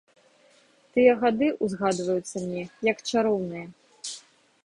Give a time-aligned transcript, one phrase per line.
[0.93, 3.65] Тыя гады ўзгадваюцца мне як чароўныя.